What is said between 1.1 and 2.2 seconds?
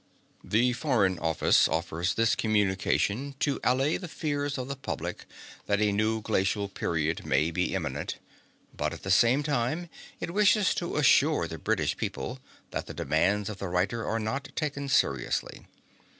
office offers